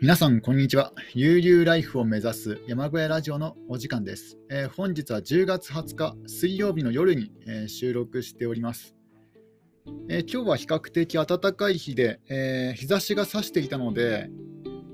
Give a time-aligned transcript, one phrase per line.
[0.00, 0.92] 皆さん、こんにちは。
[1.14, 4.38] 悠々ライフを目指す山小屋ラジオのお時間です。
[4.48, 8.94] えー、本日は10月20日水曜日の夜に、えー、収録しております、
[10.08, 14.30] えー、今日は比較的暖かい日で、え日差しが差していたので、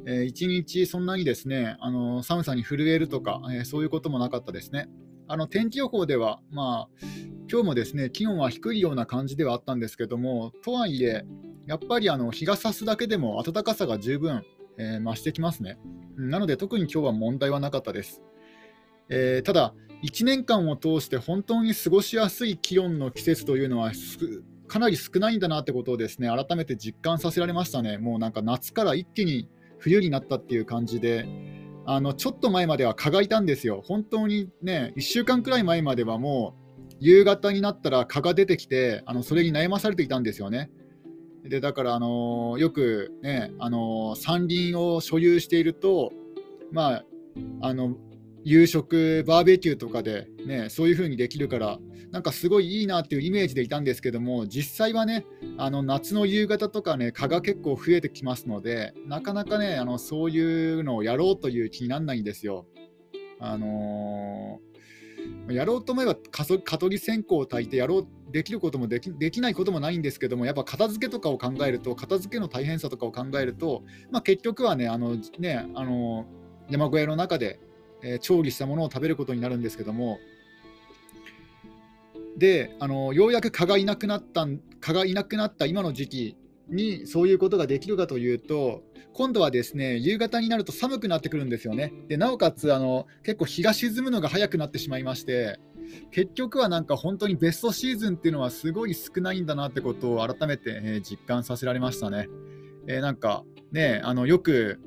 [0.07, 4.89] え1日そんなにですね、あの寒さに震えるとか、えそういうこともなかったですね。
[5.29, 7.07] あの天気予報では、まあ、
[7.51, 11.27] 今日もですね気温は低いような感じではあったんですけども、とはいえ、
[11.67, 14.45] やっぱりあの日が差すだけでも暖かさが十分
[14.79, 15.79] えー、増してきますね。
[16.17, 18.23] なので、特に今日は問題はなかったです。
[19.09, 23.93] えー、ただ、1年間を通して本当に過ごしやすい気温の季節というのは
[24.67, 27.97] かなり少ないんだなってことをですね改めて実感させられましたね。
[27.97, 31.27] もうなんか夏から一気に冬になったっていう感じで、
[31.87, 33.83] あのちょっと前までは蚊がいたんですよ。
[33.85, 36.55] 本当にね、1週間くらい前まではも
[36.91, 40.71] う夕方になったら蚊が出てきて、あのそれに悩まされていたんですよね。
[41.45, 46.13] でだから、あのよく、ねあの山林を所有していると、
[46.73, 47.05] まあ、
[47.61, 47.97] あの
[48.45, 51.79] 夕食、バーベキューとかで、ね、そういう風にできるから、
[52.11, 55.27] なんかすごいいいなっていうイメージでいたんですけども、実際はね、
[55.59, 62.67] あの夏の夕方とかね、蚊が結構増えてきますので、なかなかね、あのそういうのをやろうという気にならないんですよ。
[63.41, 64.75] あのー
[65.49, 66.45] やろうと思えば蚊
[66.79, 76.27] 取り線香を焚いてやろうできることもできできないこともないんですけどもやっぱ片付けとかを考えると片付けの大変さとかを考えると、まあ、結局はねあのねあの
[76.69, 77.61] 山小屋の中で、
[78.03, 80.19] えー、調理したものを食べることになるんですけども
[82.37, 84.49] であのようやく蚊がいなくなった
[84.81, 86.37] 蚊がいなくなった今の時期
[86.69, 91.93] にそういうことができるかというと今度はですね夕方になると寒くなってくるんですよね。
[92.09, 95.61] でなおかつあの結構日が沈むのが早くなってしまいまして
[96.11, 102.29] 結局はなんか本当にベストシーズンっていうのはすごい少ないんだなってことを改めて、え、実感させられましたね。
[102.87, 104.81] えー、なんかねあのよく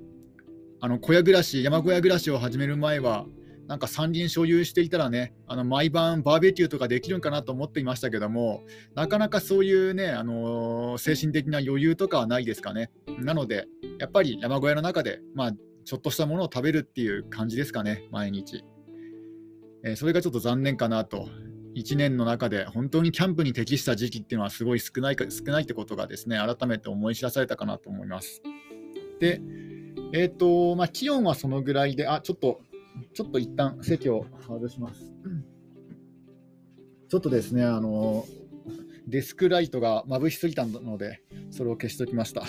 [0.79, 3.25] あの小屋暮らし山小屋暮らしを始める前は
[3.67, 8.63] なんか山林所有していたらね、あの毎晩バーベキューとかできるんかなと思っていましたけども、
[8.95, 12.91] なかなかそういうね、あのー、精神的な余裕とかはないですかね。
[13.19, 13.67] なので、
[13.99, 15.51] やっぱり山小屋の中で、まあ、
[15.83, 18.63] ちょっとしたものを食べるっていう感じですかね、毎日。
[19.83, 21.29] えー、それがちょっと残念かなと。
[21.75, 28.41] 1年の中で本当にキャンプに適した時期っていうのはすごい少ないか少ないってことがですね、改めて思い知らされたかなと思います。
[29.19, 29.39] で、
[30.11, 32.61] えっ、ー、と、まあ、気温はそのぐらいで、あ、ちょっと
[33.13, 35.13] ちょっと一旦席を外します。
[37.09, 38.25] ちょっとですね、あの
[39.07, 41.21] デスクライトが眩しすぎたので、
[41.51, 42.43] それを消しておきました。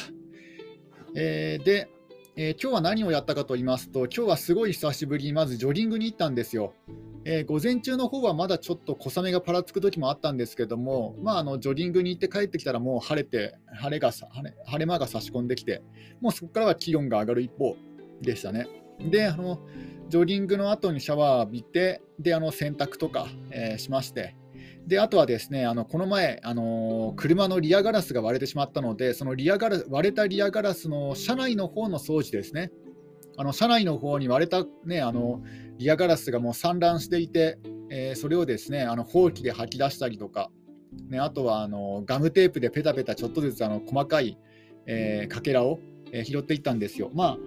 [1.15, 1.89] えー、で、
[2.41, 6.73] えー、今日は何をやったかと言いますと、今日はすごい久しぶりにまずジョギングに行ったんですよ。
[7.25, 15.83] えー、午前中の方はまだちょっと小雨がぱらつく時もあったんですけども、まあ、あのジョギングに行って帰ってきたらもう晴れて晴れが晴れ晴れ間が差し込んできて、
[16.21, 17.75] もうそこからは気温が上がる一方
[18.23, 18.69] でしたね。
[19.01, 19.59] であの
[20.09, 24.37] ジョギングの後にシャワー浴びて、で、あの洗濯とか、えー、しまして、
[24.89, 32.71] で、あとはですね、あのこの前、あの、車のリアガラスが割れてしまったので、そのリアガラ割れたリアガラスの車内の方の掃除ですね。
[33.37, 35.43] あの車内の方に割れた、ね、あの
[35.79, 40.51] リアガラスがもう散乱していて、えー、それをですねあのほうきで吐き出したりとか、
[41.09, 44.37] ね、あとはあのガムテープでペタペタちょっとずつあの細かい、
[44.87, 45.79] えー、かけらを、
[46.11, 47.13] えー、拾っていったんですよ。
[47.15, 47.39] まあ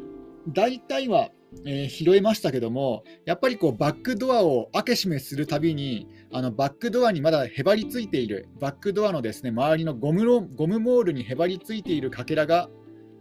[0.47, 1.29] 大体は
[1.65, 12.69] えー、拾いましたけども、やっぱりこうバックドアを開け閉めするたびに、あのバックドアにまだへばりついている、バックドアのですね周りのゴムロゴムモールにへばりついているかけらが、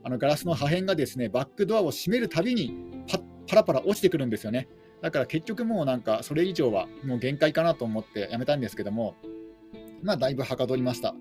[0.04, 4.68] あのガラスの破片がですねバックドアを閉めるたびにパパラパラ落ちてくるんですよね。
[5.02, 9.16] だから結局もうなんかそれ以上はもう限界かなと思ってやめたんですけども、
[10.02, 11.14] まあだいぶはかどりました。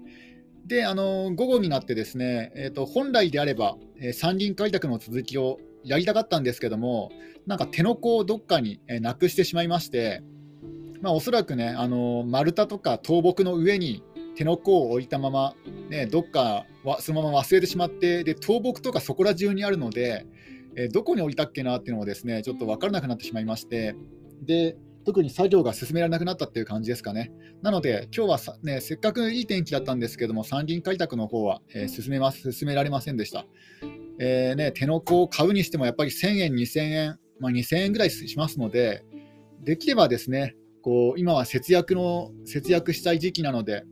[0.66, 7.12] で、あの午後になってですね、えーと、本来であれば、えー、山林開拓の続きをやりたかったんですけども、
[7.48, 10.22] なんか手の甲をどっかになくしてしまいまして、
[11.02, 14.04] まあ、おそらくね、あの丸太とか倒木の上に
[14.36, 15.56] 手の甲を置いたまま、
[15.90, 20.26] ね、どっかはそのまま忘れてしまって、で倒木とかそこら中にあるので、
[20.76, 23.96] えどこに置いたっけなっていうのをですねちょっと分からなくなってしまいまして、
[24.42, 27.32] で特に作業が進められなくなったっていう感じですかね。
[27.62, 33.46] なので、今日は、ね、せっかくいい天気だったんですけども、山林開拓の方は、え、進めます進められませんでした。
[34.20, 39.04] えーね、手の子を買うにしてもやっぱり1000円、2000円、まあ、2000円ぐらいしますので、
[39.64, 43.84] できればですね、こう今は節約の節約したい時期なので、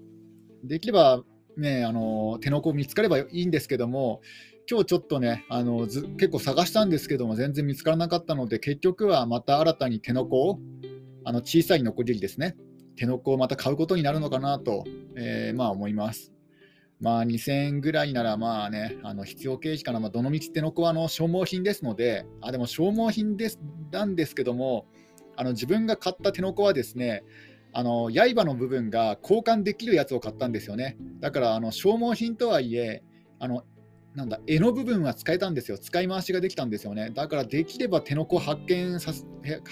[0.63, 1.24] できれば、
[1.56, 4.21] ね、あの手の子見つかればいいんですけども、
[4.69, 10.59] 今日ちょっとね、あのず結構探したんですけども、全然見つからなかったので、結局はまた新たに手の子を、
[11.23, 12.57] あの小さい残りですね、
[12.97, 14.83] 手の子をまた買うことになるのかなと、
[15.15, 16.33] えー、まあ思います。
[16.99, 23.59] まあ、2000円ぐらいなら、まあね、あの必要経費から、まあ、どのみち手の子はの消耗品ですので、あでも消耗品です
[23.91, 24.88] なんですけども、
[25.35, 27.23] あの自分が買った手の子はですね、
[27.73, 30.97] あの刃の部分が交換できるやつを買ったんですよね。
[31.19, 33.03] だからあの消耗品とはいえ、
[33.39, 33.63] あの
[34.15, 37.11] なんだ柄の部分は使えたんですよ、使い回しができたんですよね。
[37.13, 39.13] だからできれば手の子発見さ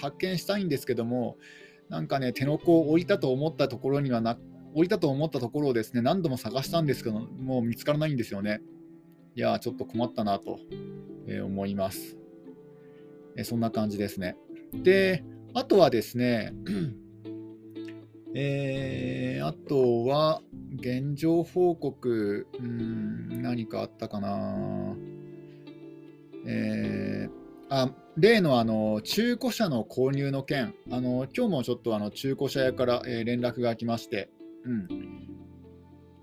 [0.00, 1.36] 発見したいんですけども、
[1.88, 4.38] なんかね、手の子を置いたと思ったところにはな
[4.76, 8.60] 置いたと思ったところをですね何度も探したんですけど、もう見つからないんですよね。
[9.34, 10.58] いやちょっと困ったなと、
[11.26, 12.18] え思います、
[13.36, 14.36] えそんな感じですね。
[14.74, 15.24] で、
[15.54, 16.52] あとはですね、
[18.34, 20.42] えー、あとは、
[20.74, 24.94] 現状報告、うん、何かあったかな。
[26.46, 27.32] えー、
[27.70, 34.28] あ例のあの中古車の購入の件、あの今日もちょっとあの中古車屋から、え、連絡が来まして、
[34.66, 35.16] うん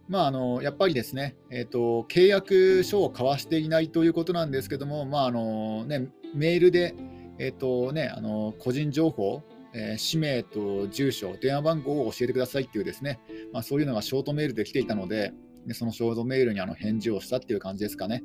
[0.07, 6.93] まあ、あのやっぱりですね、えーと、契約書を交わしていないということなんですけども、まああのね、メールで、
[7.39, 9.41] えーとね、あの個人情報、
[9.73, 13.21] えー、氏名と住所、電話番号を教えてくださいっていうですね、
[13.53, 15.33] まあ、そういうのがショートメールで来ていたので、
[15.65, 18.23] でそのショートメールにあの返事をしたっていう感じですかね。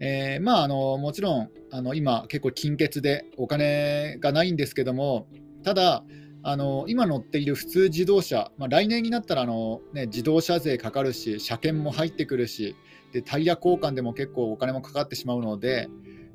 [0.00, 5.28] えー、まあ、あのもちろんあの今、結構金欠でお金がないんですけども、
[5.62, 6.04] ただ、
[6.46, 12.76] あの今乗っている普通自動車、まあ、来年になったらあの、ね、自動車税かかるし、車検も入ってくるし
[13.12, 15.88] で、タイヤ交換でも結構お金もかかってしまうので、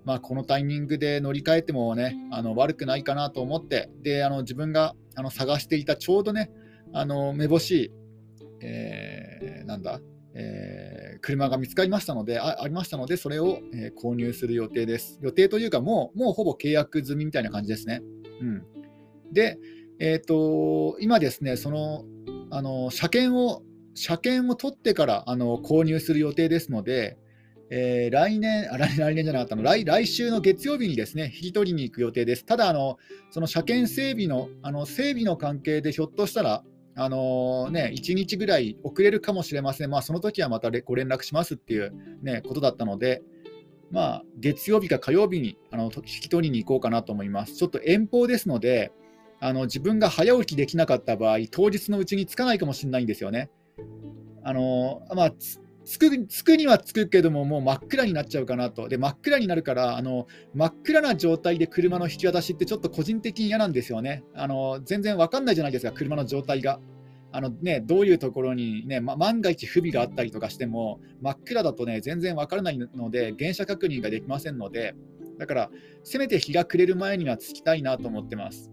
[0.06, 6.50] まあ、このタイミングで乗り換えてもね、あの悪くないかなと思って、であの自分があの探していたちょうどね、
[6.92, 7.92] あのめぼしい、
[8.62, 10.02] えー、なんだ、
[10.34, 15.20] えー、車が見つかりましたので、あありましたので、それを、えー、購入する予定です。
[15.22, 18.02] 予定というか、もうもうほぼ契約済みみたいな感じですね。
[18.42, 18.64] うん、
[19.32, 19.60] で、
[20.00, 22.06] えーと、今ですね、その
[22.52, 23.62] あの車検を
[23.96, 27.18] 車検を取ってからあの購入する予定ですので、
[27.70, 32.46] えー、来年あ来、年じゃなかったの来、来週の月曜日にですね引き取りに行く予定です。
[32.46, 32.98] ただ、あの
[33.30, 36.64] その車検整備のあの整備の関係でひょっとしたら、
[36.96, 43.22] あのー、ね、1日ぐらい遅れるかもしれません、まあ、その時はまたご連絡しますっていう、ね、ことだったので、
[43.92, 47.56] まあ、月曜日か火曜日にあの引き取りに行こうかなと思います。
[47.56, 48.92] ちょっと遠方ですので、
[49.42, 53.50] あの自分が早起きできなかった場合、当日のうちに着かないかもしれないんですよね。
[54.44, 55.32] あのまあ、
[55.86, 58.88] 着くには着くけども、もう真っ暗になっちゃうかなと。
[58.88, 64.24] で、真っ暗になるから、あの真っ暗な状態で車の引き渡しってちょっと個人的に嫌なんですよね。
[64.36, 66.80] あの全然分かんないじゃないですか、車の状態が。
[67.32, 74.96] あのね、どういうところに、ね、ま、万が一不備があったりとかしても、真っ暗だとね、全然分からないので、原車確認ができませんので、
[75.38, 75.70] だから、
[76.04, 78.72] せめて日が暮れる前には着きたいなと思ってます。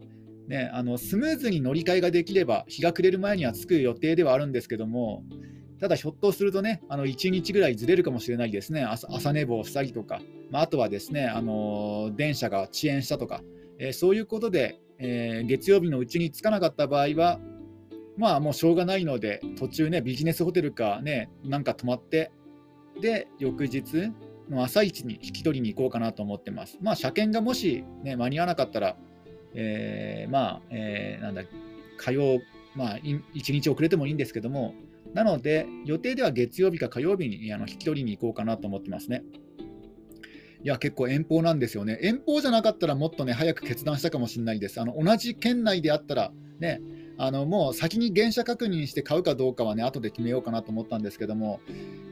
[0.48, 5.25] ね、あのスムーズに乗り換えができれば、日が暮れる前には着く予定ではあるんですけども、
[5.81, 10.20] ただひょっとするとね、あの1日ぐらいずれるかもしれないですね、朝寝坊したりとか、
[10.50, 13.43] まあ、あとはですね、あの電車が遅延したとか、
[13.78, 17.40] えー、そういうことで、えー、月曜日のうちに着かなかった場合は、
[18.16, 22.31] まあもうしょうがないので、途中ね、ビジネスホテルかね、なんか泊まって、
[23.02, 24.10] で、翌日
[24.49, 26.78] の朝一に引き取りに行こうかなと思ってます。
[26.81, 28.96] まあ車検がもし、ね、間に合わなかったら、
[29.56, 31.43] えー、まあ、えー、なんだ、
[31.97, 32.41] 火曜、
[32.75, 33.23] まあ、1
[33.53, 34.75] 日遅れてもいいんですけども、
[35.14, 39.25] なので、予定では月曜日か火曜日にあの引き取りに行こうかなと思ってますね。
[40.62, 41.99] いや、結構遠方なんですよね。
[42.02, 44.80] 遠方じゃなかったらもっとね、早く決断したかもしれないです。
[44.80, 46.83] あの同じ県内であったら、ね、
[47.19, 51.61] あのもう先に原車確認して買うかどうかはね、後で決めようかなと思ったんですけども、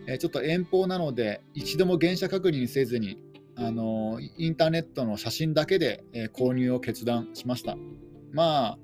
[0.07, 3.18] えー、ちょっと遠方なので、一度も原車確認せずに、
[3.56, 7.76] あのインターネットの写真だけで、え、購入を決断しました。
[8.32, 8.78] まあ、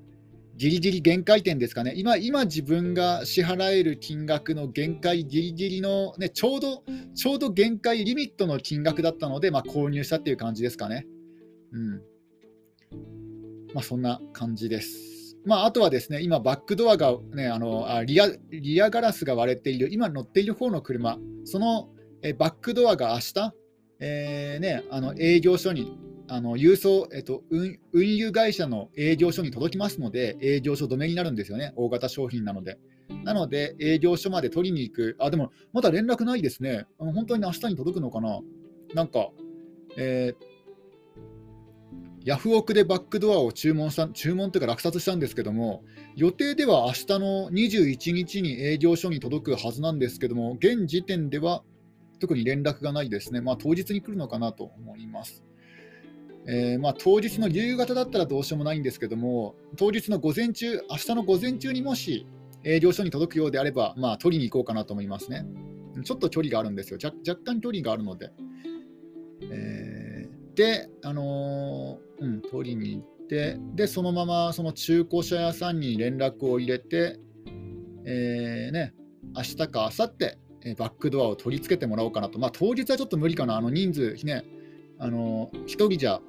[0.55, 6.83] ギリギリ限界点ですかね、今、今自分が支払える金額の限界、ギリギリの、ね、ちょうど、
[7.15, 11.05] ちょうど限界リミットの金額だったので、まあ、購入したっていう感じですかね。
[11.71, 11.91] うん。
[13.73, 15.37] まあ、そんな感じです。
[15.45, 21.89] まあ、あとはですね、今、バックドアが、ね、あのあリアリアガラスが割れている、今乗っている方の車、その
[22.21, 23.53] えバックドアが明日、
[24.01, 25.95] えーね、あの営業所に
[26.27, 32.79] あの郵送、えっと運、運輸会社の営業所に届きますので、営業所止めになるんですよね、大型商品なので。
[33.23, 36.85] なので、営業所まで取りに行く、あ、でも、まだ連絡ないですね。
[36.99, 38.39] あの本当に明日に届くのかな
[38.93, 39.29] なんか、
[39.97, 40.45] えー、
[42.23, 45.83] ヤフオクでバックドアを注文した、注文というか落札したんですけども、
[46.15, 51.63] 予定では明日の21日に営業所に届くはずなんですけども、現時点では
[52.21, 53.41] 特に連絡がないですね。
[53.41, 55.43] まあ、当日に来るのかなと思います。
[56.47, 62.25] えー、まあ、当日の夕方だったらどうしようもないんですけども、当日の午前中、明日の午前中にもし、
[62.63, 65.45] 営業所に届くようであれば、まあ、取りに行こうかなと思いますね。
[66.03, 68.31] ちょっと距離があるんですよ、若干距離があるので。
[69.51, 77.19] えー、で、あのー、うん、取りに行って、で、そのままその中古車屋さんに連絡を入れて、
[78.05, 78.93] えー、ね、
[79.35, 84.43] 明日か明後日えバックドアを取り付けてもらおうかなと、まあ、当日はちょっと無理かな、あの人数ね、
[84.99, 86.21] あの1人じゃ、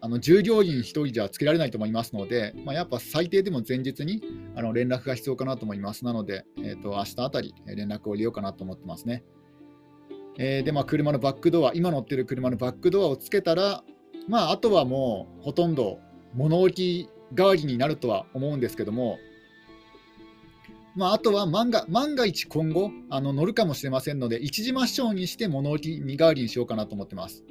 [0.00, 4.22] あの従業員1人じゃつけられないと思いますので、まあ、やっぱ最低でも前日に
[4.54, 6.04] あの連絡が必要かなと思います。
[6.04, 9.24] なので、えーと、明日あたり連絡を入れようかなと思ってますね。
[10.38, 13.82] えー、で、まあ、車のバックドア、今乗ってる車のバックドアをつけたら、
[14.28, 15.98] まあ、あとはもうほとんど
[16.32, 19.18] 物置代わりになるとは思うんですけども、
[20.98, 27.44] まあ、あとは万が万が一今後あの乗るかもしれませんので、一時抹消にして物置に代わりにしようかなと思ってます。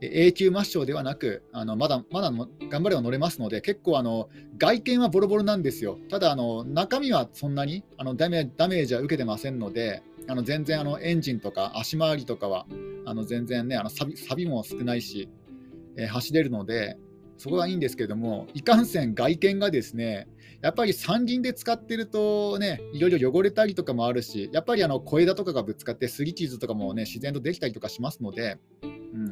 [0.00, 5.96] 永久抹消ではなく、あのまだまだ頑張れば乗れますので、結構あの外見はボロボロなんですよ。
[6.10, 12.66] ただあの、中身はそんなにあのダメダメージは受けてませんので、あの全然あのエンジンとか足回りとかは
[13.06, 15.28] あの全然ね、あの錆びも少ないし、
[15.96, 16.98] えー、走れるので、
[17.38, 20.26] そこはいいんですけども、いかんせん外見がですね、
[20.62, 29.26] やっぱり三輪で使ってるとね、いろいろ汚れたりとかもあるし、やっぱりあの小枝とかがぶつかってすり傷とかもね、自然とできたりとかしますので、うん、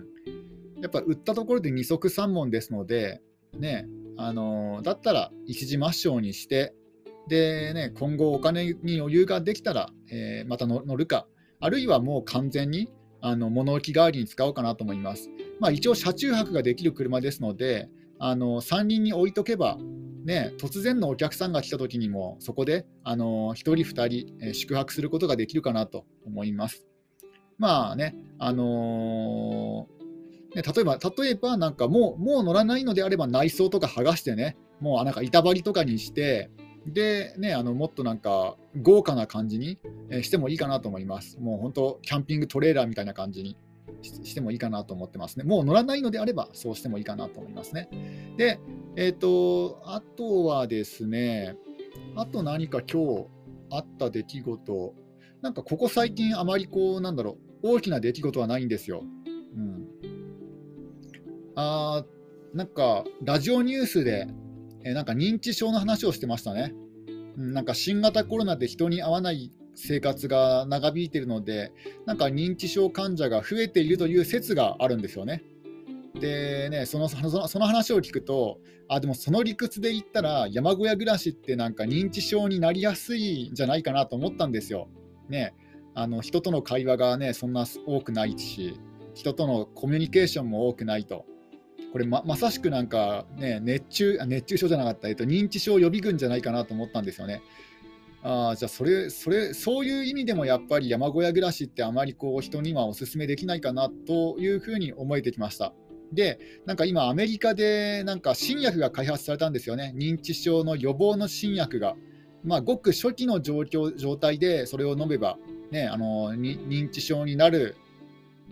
[0.82, 3.22] やっぱ売ったところで二足三門ですので、
[3.56, 6.74] ね、あのだったら一時抹消にして、
[7.28, 11.28] でね、今後お金に余裕ができたら、えー、また乗るか、
[11.60, 15.30] あるいはもう完全にあの物置代わりに使おうかなと思います。
[15.60, 19.78] まあ、一応車中泊ができる車ですので、あの3人に置いとけば、
[20.24, 26.86] ね、突然のお客さんが来た時にも、そこであの1人、2人、え、宿泊することができるかなと思います。
[27.58, 36.50] まあね、あのー、ね、例えば、例えばなんかもうもう乗らないのであれば内装とか剥がしてね、もうなんか板張りとかにして、
[36.86, 39.78] で、ね、あのもっとなんか豪華な感じに
[40.22, 41.38] してもいいかなと思います。
[41.38, 43.56] もう本当、キャンピングトレーラーみたいな感じに。
[44.02, 45.44] してもいいかなと思ってますね。
[45.44, 47.88] もう乗らないのであれば、そうしてもいいかなと思いますね。
[48.36, 48.60] で、
[48.96, 51.56] えっ、ー、と、あとはですね、
[52.16, 53.26] あと何か今日
[53.70, 54.94] あった出来事、
[55.42, 59.04] なんかここ最近あまりこう、なんだろう、大きな出来事はないんですよ。
[59.56, 59.86] うん。
[61.54, 62.04] あ
[62.54, 64.26] なんか、ラジオニュースで、
[64.84, 66.74] えなんか認知症の話をしてましたね。
[67.36, 71.72] うん、なんか新型コロナで人に会わない生活が長引いているので、
[72.06, 75.42] なんか認知症患者が増えているという説があるんですよね。
[76.18, 78.58] でね、そのそのその話を聞くと、
[78.88, 84.88] あでもその理屈で言ったら、山小屋暮らしってなんか認知症になりやすいんじゃないかなと思ったんですよ。
[85.28, 85.54] ね、
[85.94, 88.80] あの人との会話がね、そんな多くないし、
[89.14, 91.24] 人とのコミュニケーションも多くないと。
[91.92, 97.42] これまさしくなんか、ね、熱中熱中症じゃなかった、えっと、認知症予備軍じゃないかなと思ったんですよね。
[98.22, 105.72] あじゃあそれそれそういう意味でもやっぱり山小屋暮らしってあまりこう人にはお勧めできないかなというふうに思えてきました。
[106.12, 111.96] で、なんか今、アメリカでなんか新薬が開発されたんですよね、認知症の予防の新薬が。
[112.42, 115.38] まあ、ごく初期の状況状態でそれを飲めば、
[115.70, 117.76] ね、あの認知症になる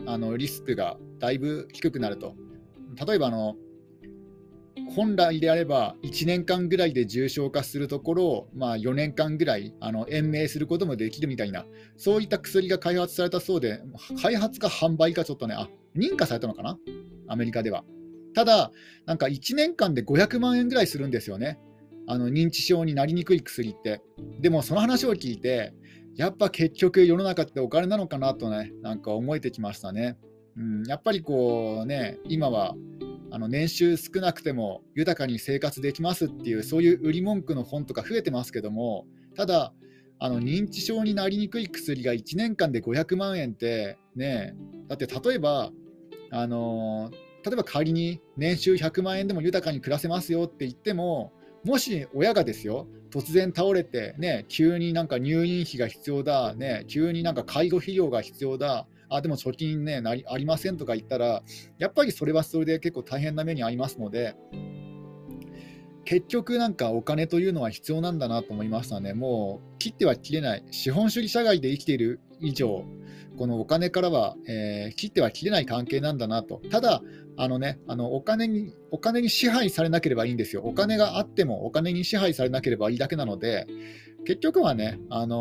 [0.07, 2.35] あのリスクがだいぶ低くなると。
[3.07, 3.57] 例えばあの
[4.95, 11.67] 本来であれば1年間ぐらいで重症化するところを、まあ、4年間ぐらいあの延命することもできるみたいな、
[11.97, 13.81] そういった薬が開発されたそうで、
[14.23, 16.79] 開発か販売かちょっとね、あ認可されたのかな、
[17.29, 17.85] アメリカでは。
[18.35, 18.71] ただ、
[19.07, 21.59] なんか1年間で500万円ぐらいするんですよね、
[22.07, 24.01] あの認知症になりにくい薬って。
[24.41, 25.75] でも、その話を聞いて、
[26.17, 30.17] やっぱ結局、世の中ってお金なのかなとね、なんか思えてきましたね。
[30.57, 32.75] うん、やっぱりこうね、今は
[33.31, 39.07] あの年収少なくても豊かに生活できますっていうそういう売り文句の本とか増えてますけども
[39.37, 39.73] ただ
[40.19, 44.55] あの認知症になりにくい薬が1年間で500万円ってね
[44.89, 45.71] だって例えば
[46.31, 47.11] あの
[47.45, 51.33] 例えば仮に年収100万円でも豊かに暮らせますよって言っても
[51.65, 61.43] もし親がですよ突然倒れて、ね、急になんか入院費が必要だ、ね、急になんか介護費用が必要だあでも貯金ねなりありませんとか言ったら、
[61.79, 64.35] やっぱりそれはそれで結構大変な目に遭いますので、
[66.05, 69.13] 結局なんかお金というのは必要なんだなと思いましたね。
[69.13, 70.65] もう切っては切れない。
[70.71, 72.85] 資本主義社会で生きている以上、
[73.37, 76.63] このお金からは、えー、切っては切れない関係なんだなと。
[76.71, 77.03] ただ、
[77.37, 80.63] あのね、あのお金にお金に支配されなければいいんですよ。
[80.65, 83.67] お金があってもお金に支配されなければいいだけなので、
[84.29, 85.39] 結局はね、あのー、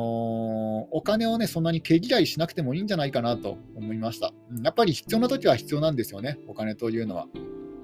[0.92, 4.32] お金をね、そんなに毛嫌いしなくてもいいんじゃないかなと思いました。
[4.64, 7.28] やっぱり必要な時は必要なんですよね、お金というのは。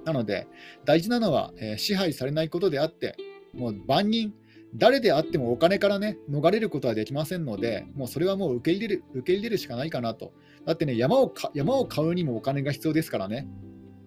[0.06, 0.48] なので、
[0.86, 3.18] 大事なのは、えー、支配されないことであって、
[3.54, 4.34] もう万人、
[4.76, 10.32] 誰であってもお金からね、逃れることはできませんので、もうそれはもう受け入れる受け入れるしかないかなと。
[10.66, 13.46] だってね、山を山を買うにもお金が必要ですからね。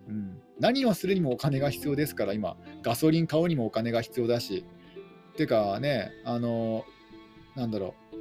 [0.09, 4.65] うん、何をするにもお金が必要ですから、今、ガソリン買うにもお金が必要だし。
[5.37, 6.85] ていうかね、あの、
[7.55, 8.17] なんだろう。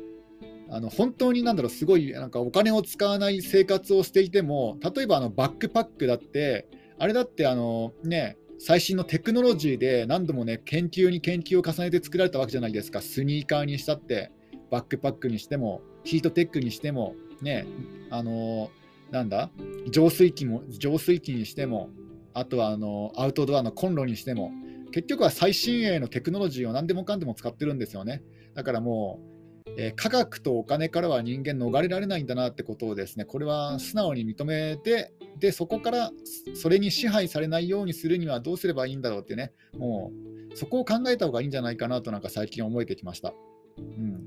[0.67, 6.67] あの本当になんだろう、すごいなんかお金を使わない生活をしていても、例えばあのバックパックだって、
[6.97, 14.31] あれだってあの、ね、最新のテクノロジーで何度もね研究に研究を重ねて作られたわけじゃないですかスニーカーにしたって
[14.71, 17.65] バックパックにしてもヒートテックにしてもね
[18.09, 18.71] あの
[19.11, 19.49] なんだ
[19.91, 21.89] 浄水器も浄水器にしても
[22.33, 24.51] あとはあのアウトドアのコンロにしても
[24.95, 28.23] 結局は最新鋭のテクノロジーを何でもかんでも使ってるんですよね
[28.53, 29.35] だからもう
[29.77, 36.11] えー、科学とお金からは人間逃れられないんだなってことをですねこれは素直に認めてでそこから
[36.53, 40.13] それに支配されないようにするにはどうすればいいんだろうってねも
[40.53, 43.33] うそこを考えた方がいいんじゃないかなとなんか最近思えてきました。
[43.77, 44.23] うん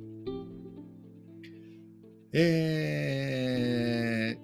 [2.35, 4.37] え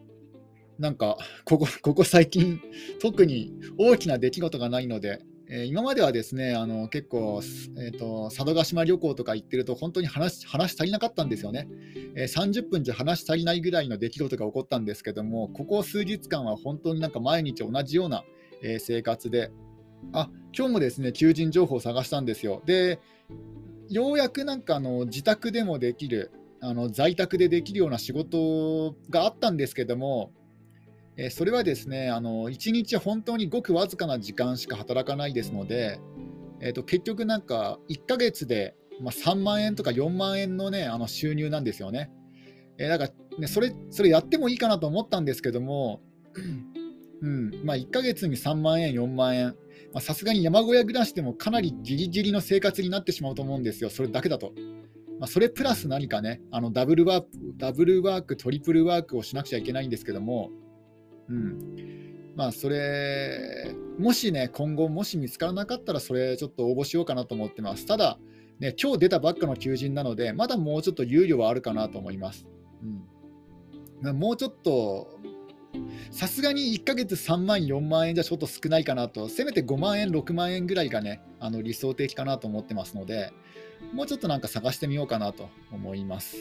[0.78, 2.62] ー、なんかここここ最近
[2.98, 7.42] 特に大きな出来事がないのでえ今まではですねあの結構、
[7.76, 11.68] えーと、佐渡島旅行とか行ってると本当に話話足りなかったんですよね、
[12.16, 18.24] えー、30分じゃ話足りないぐらいの出来事が起こったんですけどもここ数日間は本当になんか毎日同じような、
[18.62, 19.50] えー、生活で
[20.12, 22.62] あ今日もですね求人情報を探したんですよ。
[22.64, 23.00] で
[23.90, 30.32] ようやくなんかあの自宅でもできるあの在宅でできるような仕事があったんですけども
[31.16, 36.00] えそれはですねあの1日本当にごくわずかな時間しか働かないですので、
[36.60, 42.10] えーと、結局なんか1ヶ月で、まあ、3万円とか4万円の,、ね、あの収入なんですよね。
[42.78, 46.00] えー、だからねそれそれやってもいいかなと思ったんですけども、
[47.22, 49.56] うんまあ、1ヶ月に3万円、4万円、
[50.00, 54.52] さすがに山小屋暮らしでもかなりギリギリの生活になってしまうと思うんですよ、それだけだと。
[55.20, 60.50] まあ、それプラス何かね、あのダブルワーク、ダブルワーク、トリプルワークをしなくちゃいけないんですけども、
[61.28, 62.34] うん。
[62.36, 67.86] まあ、それ、もしね、今後、もし見つからなかったら、それちょっと応募しようかなと思ってます。
[67.86, 68.18] ただ、
[68.58, 72.46] ね、今日出たばっかの求人なので、まだもうちょっと猶予はあるかなと思います。
[74.02, 75.18] うん、もうちょっと、
[76.10, 83.32] さすがに1ヶ月3万、4万円じゃちょっと少ないかなと、せめて5万円、6万円ぐらいがね、あの理想的かなと思ってますので、
[83.92, 86.36] もうちょっとなんか探してみようかなと思います。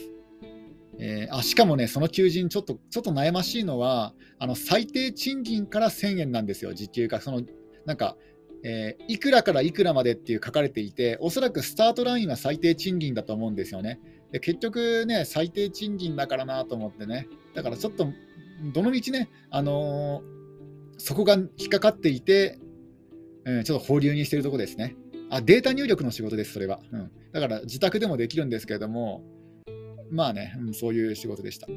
[1.00, 7.22] えー、あしかもね、その求人ちょっと、ちょっと悩ましいのは、あの最低賃金から1000円なんですよ、時給が。
[7.22, 7.42] その
[7.86, 8.16] なんか
[8.64, 14.00] えー、いくらからいくらまでっていう書かれていて、おそらくスタートラインは最低賃金だと思うんですよね。
[14.32, 18.08] で結局ね、最低賃金だからなと思ってね、だからちょっと、
[18.74, 20.24] どのみちね、あのー、
[20.98, 22.58] そこが引っかかっていて、
[23.44, 24.96] うん、ちょっと保留にしてるとこですね。
[25.30, 26.80] あ、データ入力の仕事です、それは。
[26.92, 29.24] うん、だから自宅でもできるんですけれども、
[30.14, 31.68] まあね、うん、そういう仕事でした。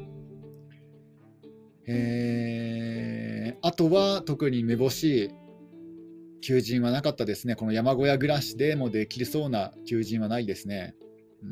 [1.87, 5.29] えー、あとは特にめぼしい
[6.41, 7.55] 求人はなかったですね。
[7.55, 10.95] この山小屋暮らしでもできるそうな求人はないですね。
[11.41, 11.51] うん、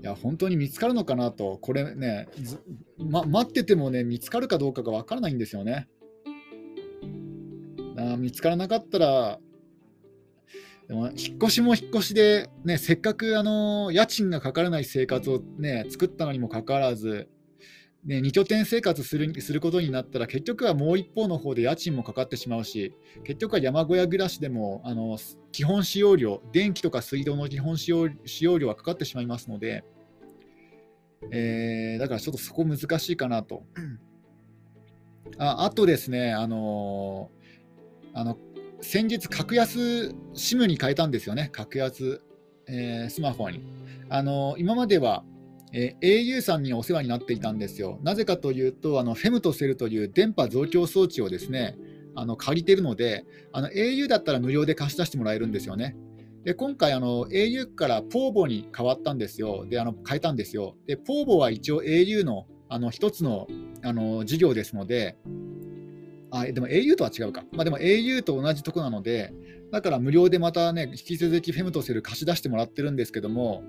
[0.00, 2.26] いや、本当に見つかるのかなと、これね、
[2.98, 5.88] ま、待っててもね、見つかるかどうかが分からないんですよね。
[7.96, 9.38] あ見つからなかったら、
[10.90, 17.28] でも引っ越しも引っ越しで、ね、せっかくあの家賃がかからない生活を、ね、作ったのにもかかわらず、
[18.04, 25.16] ね、2拠点生活するすることになったら結局はもう一方の方で家賃もかかってしまうし結局は山小屋暮らしでもあの
[25.52, 29.84] 基本使用料電気とか水道の基本使用使用料はかかってしまいますので、
[31.30, 33.62] えー、だからちょっとそこ難しいかなと。
[35.38, 37.30] ああとですね、あの
[38.12, 38.36] あの
[38.82, 42.22] 先日、格安 SIM に変えたんですよね、格安、
[42.66, 43.60] えー、スマホに。
[44.08, 45.24] あの今までは、
[45.72, 47.98] えー、au さんにお世話になっていたんですよ。
[48.02, 51.76] なぜかというと、あのフェムとセルという電波増強装置をですね
[52.16, 55.96] あの借りているのであの、au だったら無料で貸し出してもらえるんですよね。
[56.44, 59.66] で今回あの、au からポーボに変わったんですよ。
[59.68, 60.74] であの変えたんですよ。
[60.86, 63.48] で、ポーボは一応 au のあの一つの
[63.82, 65.16] あの事業ですので、
[66.30, 67.44] あでも au とは違うか。
[67.52, 69.32] まあ、でも au と同じとこなので、
[69.72, 73.62] だから無料でまたね、引き続きフェムトセル貸し出してもらってるんですけども、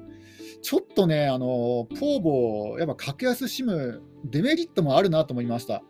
[0.61, 5.83] ちょっとね、あのポーボ、やっぱ格安 SIM、デメリットもあるなと思いました。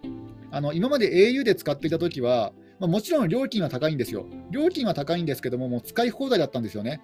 [0.52, 4.26] あの今まで au で使っていたときは、まあ、もちろん料金は高いんですよ。
[4.50, 7.02] 料金は高いんですけども、もう使い放題だったんですよね。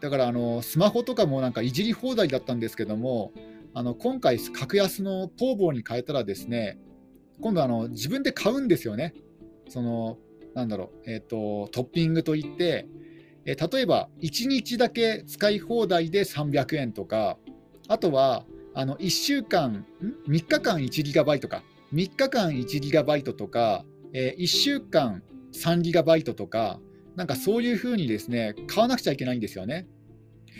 [0.00, 3.32] だからあのスマホとかもなんかいじり放題だったんですけども、
[3.74, 6.78] あの今回、格安のポーボに変えたらですね、
[7.40, 9.14] 今度あの自分で買うんですよね。
[9.68, 10.18] その
[10.54, 12.86] なんだろう、えーと、トッピングといって、
[13.44, 17.36] え例えば1日だけ使い放題で300円とか、
[17.88, 19.84] あとはあの1週間、
[20.28, 26.80] 3日間 1GB か、3日間 1GB とか、えー、1週間 3GB とか、
[27.16, 29.86] なんかそういうふうにですね買わなくちゃいけないんですよね。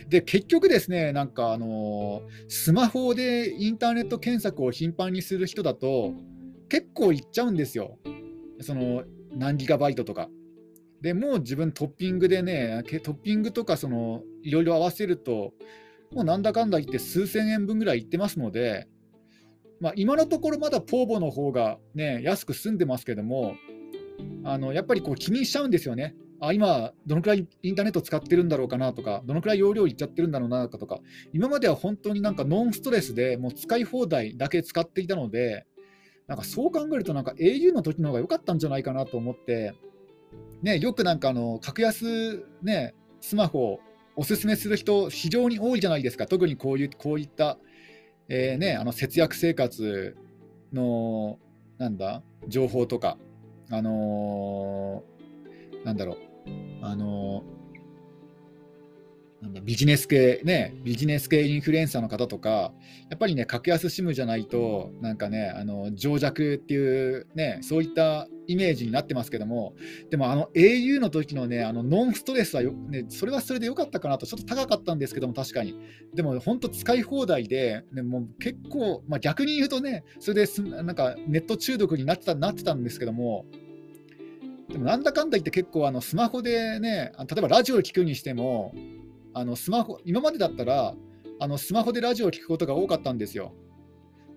[0.09, 6.13] で結局ですね、なんかあのスマホでインターネット検索を頻繁にする人だと、
[6.75, 8.01] 結構いっちゃうんですよ。
[8.61, 10.29] その何ギガバイトとか。
[11.01, 15.53] でもう自分トッピングでね、トッピングとかそのいろいろ合わせると、
[16.13, 18.89] もうなんだかんだ言って数千円分ぐらいいってますので、
[19.81, 23.55] まあ、今のところまだポーボの方がね、安く済んでますけども、
[24.43, 26.17] あのやっぱりこう気にしちゃうんですよね。
[26.41, 30.99] あ今、どのくらいインターネット使ってるんだろうかなとか、どのくらい容量いっちゃってるんだろうなとか、
[31.33, 35.67] 今までは本当になんかノンストレスでもう使い放題だけ使っていたので、
[36.27, 39.75] なんかそう考えると、なんか au の時の方が良かったんじゃないかなと思って、
[40.63, 43.81] ね、よくなんかあの格安、ね、スマホを
[44.17, 47.59] おすすめする人、非常に多いじゃないですか、特にこういうこういった、
[48.29, 50.17] えーね、あの節約生活
[50.73, 51.39] の
[51.79, 53.19] なんだ情報とか、
[53.71, 56.17] あのー、なんだろう、
[56.83, 57.45] あの
[59.45, 62.73] なんだビジネス系ね、ビジネス系インフルエンサーの方とか、
[63.11, 69.75] やっぱりね、格安 SIM じゃないと、なんかね、あの情弱っていう、ね、そういったイメージになってますけども、
[70.09, 75.79] でもあの au の時のね、あのノンストレスはよ、ね、それはそれで良かったかなと、ちょっと高かったんですけども、確かに。
[76.15, 83.45] でも本当、使い放題で、ね、もう結構、まあ、逆に言うとね、それでなんかネット中毒になってたなってたんですけども、
[84.71, 88.75] でもなんだかんだ言って結構あのスマホでね、例えばラジオを聞くにしても、
[89.35, 90.95] あのスマホ今までだったら
[91.41, 93.53] あのスマホでラジオを聞くことが多かったんですよ。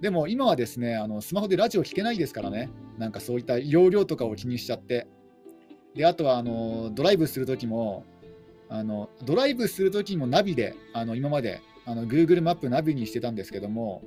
[0.02, 5.08] でも今はですね、あのスマホでラジオ聞けないですからね、なんかそういった容量とかを気にしちゃって。
[5.96, 8.04] であとはあのドライブするときも
[8.70, 14.04] あの、ドライブするときもナビで、あの今まであの Google マップナビにしてたんですけども、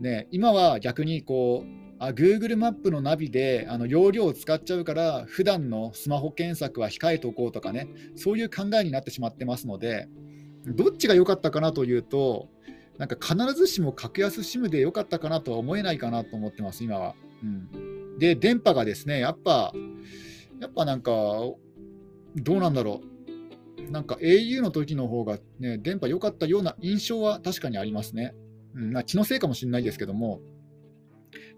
[0.00, 7.86] ね、今は逆にこうあ Google マップのナビであの容量を使っちゃうから普段のスマホ検索は控えておこうとかね
[8.16, 10.08] そういう考えになってしまってますので
[10.66, 12.48] どっちが良かったかなというと
[12.98, 19.72] なんか必ずしも格安 SIM で良かったかなとは思えないかなと思ってます今は、うん、で電波がですねやっぱ
[20.60, 21.56] やっぱなんかど
[22.48, 23.90] うなんだろう。
[23.90, 28.32] なんか au の時の方がね電波良かったような印象は確かにありますね、
[28.76, 30.40] うんま、気のせいかもしれないですけども。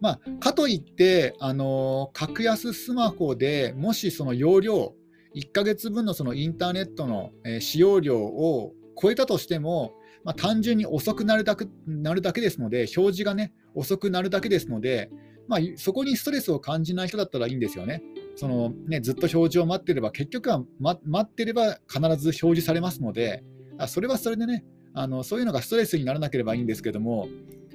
[0.01, 4.95] まあ、かといって、あの格安スマホでもしその容量、
[5.35, 15.11] 1ヶ月分のそのインターネットの、使用量を超えたとしても、まあ、単純に遅くなるだけなるだけですので、表示がね、遅くなるだけですので、
[15.49, 18.03] まあ、そこにストレスを感じない人だったらいいんですよね。
[18.37, 23.43] そのねずっと表示を待ってれば、結局は、ま、待ってれば必ず表示されますので、
[23.87, 27.29] それはそれでねあの、そういうのがストレスにならなければいいんですけども、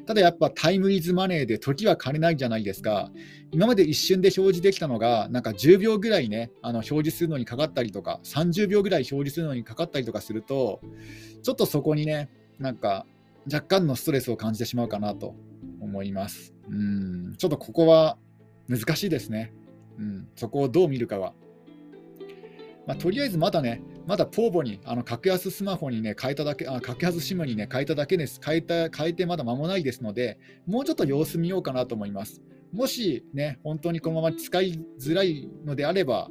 [0.09, 3.11] ただやっぱタイムイズマネーで時は金ないじゃないですか。
[3.51, 10.81] 今まで一瞬で表示できたのが、なんか10秒ぐらいね、あの表示するのにかかったりとか、30秒ぐらい表示するのにかかったりとかすると、
[11.43, 13.05] ちょっとそこにね、なんか
[13.45, 15.35] 若干のストレスを感じてしまうかなと
[15.79, 16.55] 思います。
[16.67, 18.17] うん、ちょっとここは
[18.67, 19.53] 難しいですね。
[19.99, 21.35] うん、そこをどう見るかは。
[22.87, 28.39] まあ、とりあえずまだね、まだポーボに、あの格安スマホにね、変えただけ、あ格安 SIM にね、変えただけです。
[28.43, 32.41] 変えた、変えてまだ間もないですので、もうちょっと様子見ようかなと思います。
[32.71, 36.29] もしね、本当にこのまま使いづらいのであれば、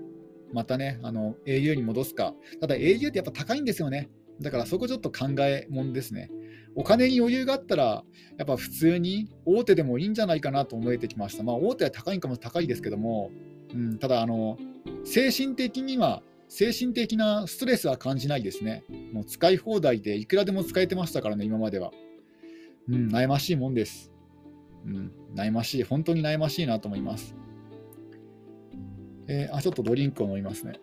[0.53, 2.35] またね、あの au に戻すか。
[2.61, 4.09] ただ au ってやっぱ高いんですよね。
[4.41, 6.31] だからそこちょっと考えもんですね。
[6.77, 8.05] お金に余裕があったら、
[8.37, 11.43] やっぱ普通に大手でもいいんじゃないかなと思えてきました。
[11.43, 13.31] まあ大手は高いかも高いですけども、
[13.75, 14.57] うん、ただあの、
[15.05, 18.85] 精神的には精神的なストレスは感じないですね。
[19.13, 21.93] もう使い放題でいくらでも使えてましたからね、今までは。
[22.89, 24.11] うん、悩ましいもんです。
[24.87, 25.83] うん、悩ましい。
[25.83, 27.35] 本当に悩ましいなと思います。
[29.29, 30.81] えー、あ、ちょっとドリンクを飲みますね。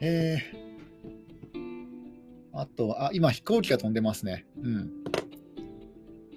[0.00, 1.58] えー、
[2.54, 4.46] あと、あ、今飛行機が飛んでますね。
[4.62, 4.90] うん。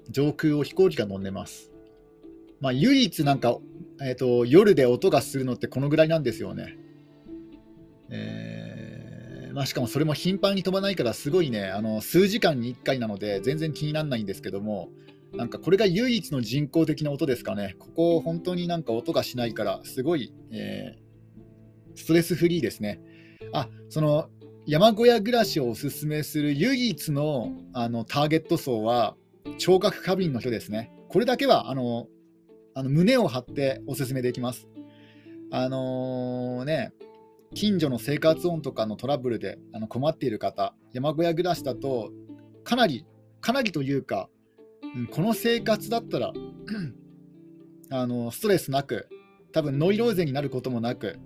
[0.09, 1.68] 上空を飛行機が飛んでます。
[2.61, 3.57] まあ、唯一なんか、
[4.01, 6.77] えーと、夜で音がするのってこのぐらいなんですよね。
[8.09, 14.89] えー、まあ、しかもそれも頻繁に飛ばないからすごいねあの数時間に1回なので全然気にならないんですけども
[15.33, 17.75] なんかこれが唯一の人工的な音ですかね。
[17.77, 22.99] ここ本当になんか音がしないからすごい、えー、ストレスフリーですね。
[23.53, 24.29] あその
[24.65, 29.15] 山小屋暮らしをおすすめする唯一のあのターゲット層は
[29.59, 30.91] 聴覚過敏の人ですね。
[31.09, 32.07] これだけはあの
[32.73, 34.67] あの胸を張ってお勧めできます。
[35.51, 36.93] あのー、ね、
[37.55, 42.11] 近所の生活音とかのトラブルであの困っている方、山小屋暮らしだと、
[42.63, 43.05] かなり、
[43.41, 44.29] かなりというか、
[44.95, 46.33] うん、この生活だったら
[47.91, 49.09] あのストレスなく、
[49.51, 51.19] 多分ノイローゼになることもなく、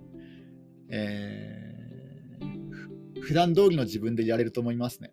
[0.88, 5.12] えー、普段通りの自分でやれると思いますね。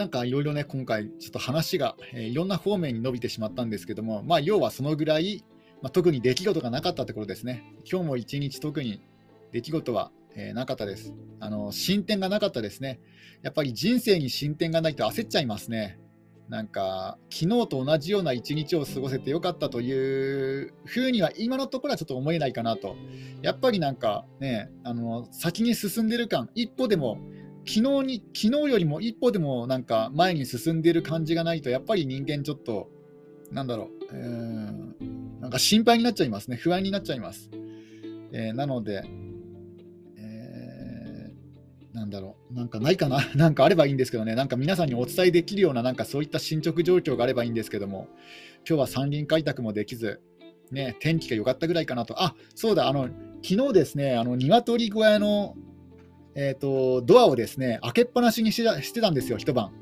[0.00, 5.44] なんかいろいろね、今回、ちょっと話が、えー、いろんな方面に伸びてしまったんですけども、まあ、要はそのぐらい、
[5.82, 7.64] まあ、特に出来事がなかったところですね。
[7.84, 9.02] 今日も一日特に
[9.52, 11.12] 出来事は、えー、なかったです。
[11.38, 12.98] あの進展がなかったですね。
[13.42, 15.98] やっぱり人生に進展がないと焦っちゃいますね。
[16.48, 22.96] なんか、昨日と同じような一日を過ごせてよかったというふうには、今のところはちょっと思えないかなと。
[23.42, 27.18] やっぱりなんかね、あの先に進んでる感、一歩でも、
[27.66, 32.88] 昨日に昨日よりも一歩でもなんか前に進んでる感じがないと、やっぱり人間ちょっと、
[33.52, 37.50] なんだろう、うーんなんか心配になっちゃいますね、不安になっちゃいます。
[38.32, 39.02] えー、なので、
[41.92, 48.08] なんだろう、なんかないかな、 なんかあればいいんですけどね、なんか皆さんにお伝えできるような、なんかそういった進捗状況があればいいんですけども、
[48.66, 50.20] 今日は山林開拓もできず、
[50.70, 53.08] ね、天気が良かったぐらいかなと、あそうだ、あの
[53.42, 55.56] 昨日ですね、あの鶏小屋の、
[56.34, 59.72] えーと、ドアをですね開けっぱなしにしてしてたんですよ、一晩。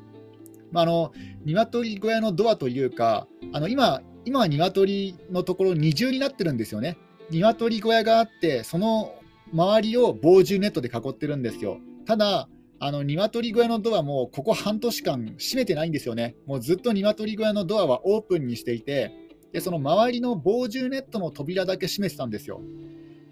[0.72, 1.12] まあ、あの
[1.44, 6.98] 鶏小屋のドアというか、あの今、今は鶏のところ二重になってるんですよね。
[7.30, 9.14] 鶏小屋があって、その
[9.52, 11.78] 周りを防獣ネットで囲ってるんですよ。
[12.06, 12.48] ただ、
[12.80, 16.37] あの鶏小屋のドアもここ半年間閉めてないんですよね。
[16.46, 19.12] もうずっと鶏小屋のドアはオープンにしていて、
[19.52, 22.61] でその周りの防獣ネットの扉だけ閉めてたんですよ。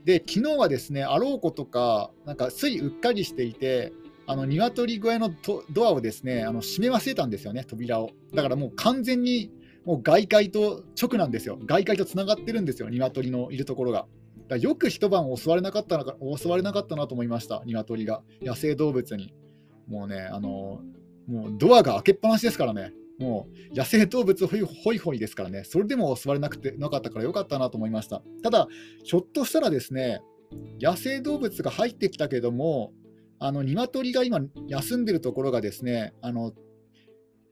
[0.06, 3.92] で、昨日はですね、あろうことか、なんかついうっかりしていて、
[4.28, 5.34] あの鶏小屋の
[5.70, 8.10] ドアをですねあの閉め忘れたんですよね、扉を。
[8.32, 9.50] だからもう完全に
[9.84, 11.58] もう外界と直なんですよ。
[11.66, 14.06] 外界とつながってるんですよ、鶏のいるところが。
[14.46, 16.04] だよく一晩襲われなかったな
[16.36, 18.22] 襲われなかったなと思いました、鶏が。
[18.40, 19.34] 野生動物に。
[19.88, 20.82] もうね、あの
[21.26, 22.92] もうドアが開けっぱなしですからね。
[23.18, 28.22] もう野生動物ホイホイですからね、それでも襲われなくてなかったからよかったなと思いました。
[28.42, 28.68] ただ、
[29.04, 30.20] ひょっとしたらですね、
[30.80, 32.92] 野生動物が入ってきたけども、
[33.38, 36.52] あの鶏が今休んでるところがですね、あの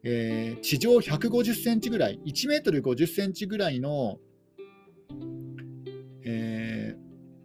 [0.02, 4.18] えー、地上150センチぐらい、1メートル50センチぐらいの、
[6.24, 7.04] えー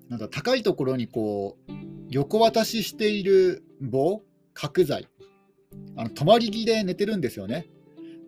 [0.10, 1.72] なんか高いところにこう
[2.10, 5.08] 横渡ししている棒、角材、
[5.96, 7.68] あの泊まり木で寝てるんですよね。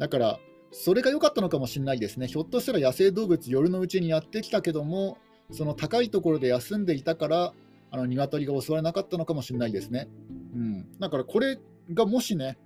[0.02, 0.40] だから、
[0.72, 2.26] それが良かったのかもしれないですね。
[2.26, 5.20] ひょっとしたら野生動物、夜のうちにやってきたけども、
[5.52, 7.54] その高いところで休んでいたから、
[7.92, 10.10] あの鶏が襲われなかったのかもしれないですね。
[10.56, 11.60] うん、だからこれ
[11.94, 12.58] がもしね、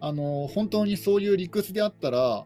[0.00, 2.44] あの本当にそういう理屈であったら、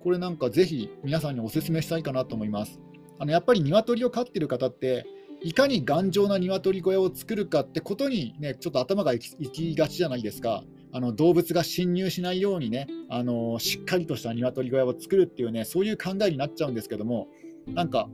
[0.00, 2.80] これなんかぜひ皆さんにお勧めしたいかなと思います。
[3.20, 5.06] あのやっぱり鶏を飼ってる方って、
[5.40, 10.64] いかに頑丈な鶏小屋を作るかってことに、ね、ちょっと頭がいきがちじゃないですか。
[10.94, 17.26] あの動物が侵入しないようにね、あのしっかりとした鶏小屋を作るっていうね、そういう考えになっちゃうんですけども、
[17.66, 18.08] なんか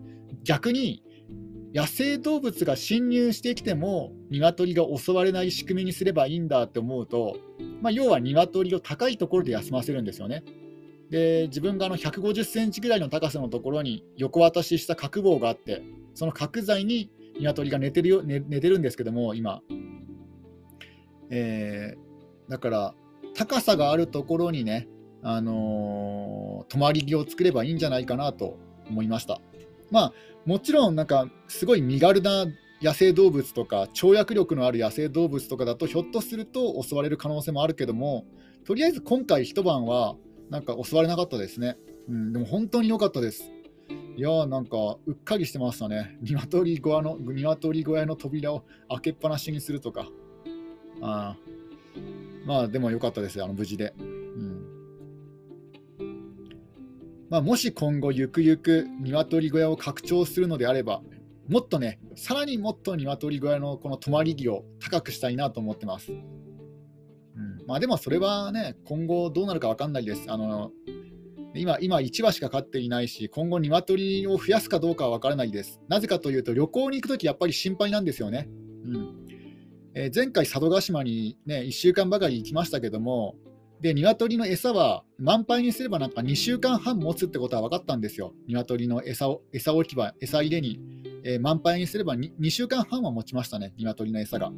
[0.44, 1.02] 逆に
[1.74, 7.36] 野生動物が侵入してきても鶏が襲われない仕組みにすればいいんだって思うと、
[7.82, 10.42] まあ、要は鶏を高いところで休ませるんですよね。
[11.10, 15.82] で自分があの150センチぐらいの高さのところに横渡しした角棒があって
[16.14, 19.60] その角材に鶏が寝てるよ、寝てるんですけども、今。
[21.32, 22.09] えー、
[22.50, 22.94] だから、
[23.34, 24.88] 高さがあるところにね、
[25.22, 28.58] あのー、泊まり木を作ればいいんじゃないかなと
[28.88, 29.40] 思いました。
[29.90, 30.12] まあ、
[30.44, 32.46] もちろん、なんか、すごい身軽な
[32.82, 38.24] 野生動物とか、跳躍力のある野生動物とかだと、ひょっとすると襲われる可能性もあるけども、
[38.64, 40.16] とりあえず今回一晩は、
[40.50, 41.76] なんか襲われなかったですね。
[42.08, 43.52] うん、でも本当に良かったです。
[44.16, 46.18] いやーなんかうっかりしてましたね。
[46.22, 50.08] 鶏小屋の鶏小屋の扉を開けっぱなしにするとか。
[51.00, 51.36] あ
[52.50, 53.94] まあでも良かったです、あの無事で。
[53.96, 54.66] うん
[57.28, 61.00] まあ、もし今後ゆくゆく鶏小屋を拡張するのであれば、
[61.46, 66.10] もっとね、さらにもっと鶏小屋のこの泊まり木を高くしたいなと思ってます。
[66.10, 66.20] うん
[67.68, 70.24] まあ、でもそれはね、今後どうなるか分かんないです。
[70.26, 70.72] あの
[71.54, 75.80] 今、今1羽しか飼っていないし、今後、鶏を増やすかどうかは分からないです。
[75.88, 78.48] なぜかというと、旅行に行くとき、やっぱり心配なんですよね。
[78.84, 79.19] うん
[79.94, 83.34] えー、前回佐渡島にね1週間ばかり行きましたけども
[83.80, 88.34] で鶏の餌は満杯にすればなんか2週間半持つってことは分かったんですよ。
[88.46, 90.78] 鶏の餌を餌置き場餌入れに、
[91.24, 94.52] えー、満杯にすれば 2, 2週間半は持ちましたね鶏の餌が。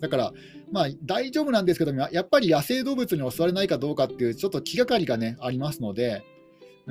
[0.00, 0.32] だから
[0.70, 6.22] まあ大丈夫なんですけどやっぱり野生動物に襲われないかどうかっていうちょっと気がかりがねありますので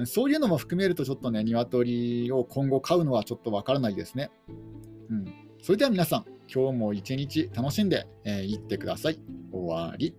[0.05, 4.29] そういうのも含めるとちょっとね鶏を今後飼うのはちょっと分からないですね。
[5.10, 5.25] うん。
[5.63, 9.19] それでは皆さん今日も一日楽しんでい、えー、ってください。
[9.51, 10.15] 終わり。